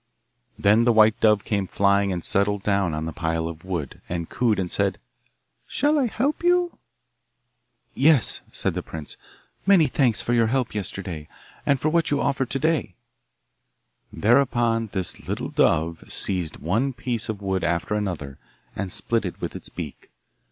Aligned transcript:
Then 0.57 0.83
the 0.83 0.91
white 0.91 1.19
dove 1.21 1.45
came 1.45 1.67
flying 1.67 2.11
and 2.11 2.23
settled 2.25 2.63
down 2.63 2.95
on 2.95 3.05
the 3.05 3.13
pile 3.13 3.47
of 3.47 3.63
wood, 3.63 4.01
and 4.09 4.27
cooed 4.27 4.57
and 4.57 4.71
said, 4.71 4.97
'Shall 5.67 5.99
I 5.99 6.07
help 6.07 6.43
you?' 6.43 6.79
'Yes,' 7.93 8.41
said 8.51 8.73
the 8.73 8.81
prince, 8.81 9.15
'many 9.67 9.85
thanks 9.85 10.19
for 10.19 10.33
your 10.33 10.47
help 10.47 10.73
yesterday, 10.73 11.27
and 11.67 11.79
for 11.79 11.89
what 11.89 12.09
you 12.09 12.19
offer 12.19 12.47
to 12.47 12.57
day.' 12.59 12.95
Thereupon 14.11 14.89
the 14.91 15.21
little 15.27 15.49
dove 15.49 16.03
seized 16.11 16.57
one 16.57 16.93
piece 16.93 17.29
of 17.29 17.39
wood 17.43 17.63
after 17.63 17.93
another 17.93 18.39
and 18.75 18.91
split 18.91 19.23
it 19.23 19.39
with 19.39 19.55
its 19.55 19.69
beak. 19.69 20.09